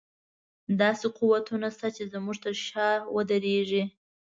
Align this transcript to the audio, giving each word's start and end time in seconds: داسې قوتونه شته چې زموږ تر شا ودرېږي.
داسې 0.81 1.05
قوتونه 1.17 1.67
شته 1.75 1.87
چې 1.95 2.03
زموږ 2.13 2.37
تر 2.43 2.53
شا 2.67 2.89
ودرېږي. 3.15 3.83